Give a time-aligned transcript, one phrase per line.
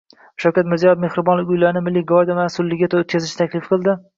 [0.43, 3.97] Shavkat Mirziyoyev mehribonlik uylarini Milliy gvardiya mas’ulligiga o‘tkazishni taklif qildi